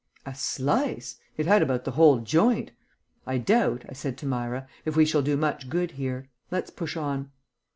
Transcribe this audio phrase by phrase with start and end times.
[0.25, 1.19] "A slice!
[1.37, 2.71] It had about the whole joint.
[3.27, 6.97] I doubt," I said to Myra, "if we shall do much good here; let's push
[6.97, 7.29] on."